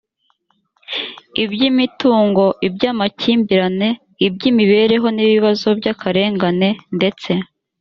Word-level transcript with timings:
iby 1.43 1.59
imitungo 1.69 2.45
iby 2.67 2.81
amakimbirane 2.91 3.89
iby 4.25 4.41
imibereho 4.51 5.07
n 5.15 5.17
ibibazo 5.25 5.67
by 5.79 5.85
akarengane 5.93 6.69
ndetse 6.97 7.31